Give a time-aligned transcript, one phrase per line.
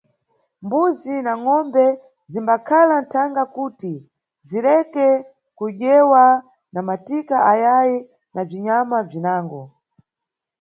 [0.65, 1.85] Mbuzi na ngʼombe
[2.31, 3.93] zimbakhala nʼthanga kuti
[4.49, 5.07] zeleke
[5.57, 5.97] kudya
[6.73, 7.97] na matika ayayi
[8.33, 9.61] na bzinyama bzinango.